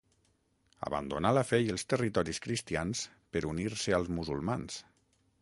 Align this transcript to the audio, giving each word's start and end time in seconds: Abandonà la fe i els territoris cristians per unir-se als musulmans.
Abandonà 0.87 1.33
la 1.37 1.43
fe 1.49 1.59
i 1.65 1.69
els 1.73 1.85
territoris 1.93 2.41
cristians 2.47 3.05
per 3.37 3.45
unir-se 3.53 3.97
als 4.01 4.13
musulmans. 4.19 4.83